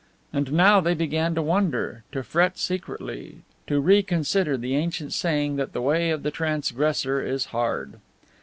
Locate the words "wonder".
1.43-2.03